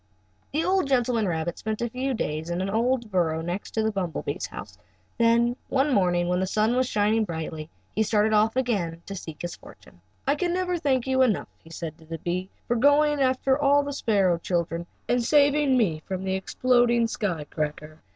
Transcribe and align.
The 0.51 0.65
old 0.65 0.87
gentleman 0.87 1.27
rabbit 1.27 1.59
spent 1.59 1.79
a 1.79 1.87
few 1.87 2.15
days 2.15 2.49
in 2.49 2.59
an 2.59 2.71
old 2.71 3.11
burrow 3.11 3.41
next 3.41 3.69
to 3.75 3.83
the 3.83 3.91
bumble 3.91 4.23
bee's 4.23 4.47
house, 4.47 4.75
and 5.19 5.27
then 5.49 5.55
one 5.69 5.93
morning, 5.93 6.27
when 6.27 6.39
the 6.39 6.47
sun 6.47 6.75
was 6.75 6.87
shining 6.89 7.23
brightly, 7.23 7.69
he 7.93 8.01
started 8.01 8.33
off 8.33 8.55
again 8.55 9.03
to 9.05 9.13
seek 9.13 9.43
his 9.43 9.55
fortune. 9.55 10.01
"I 10.25 10.33
never 10.41 10.73
can 10.73 10.81
thank 10.81 11.05
you 11.05 11.21
enough," 11.21 11.49
he 11.63 11.69
said 11.69 11.99
to 11.99 12.05
the 12.05 12.17
bee, 12.17 12.49
"for 12.67 12.77
going 12.77 13.21
after 13.21 13.59
the 13.63 13.91
sparrow 13.93 14.39
children 14.39 14.87
and 15.07 15.23
saving 15.23 15.77
me 15.77 16.01
from 16.07 16.23
the 16.23 16.33
exploding 16.33 17.05
sky 17.05 17.43
cracker. 17.43 17.99